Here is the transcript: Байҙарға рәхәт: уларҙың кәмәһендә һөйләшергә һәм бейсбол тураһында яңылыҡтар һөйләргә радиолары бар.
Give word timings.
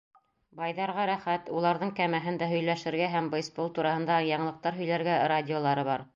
Байҙарға 0.59 1.03
рәхәт: 1.09 1.51
уларҙың 1.59 1.91
кәмәһендә 2.01 2.47
һөйләшергә 2.55 3.11
һәм 3.17 3.31
бейсбол 3.35 3.73
тураһында 3.77 4.19
яңылыҡтар 4.31 4.79
һөйләргә 4.81 5.23
радиолары 5.37 5.89
бар. 5.93 6.09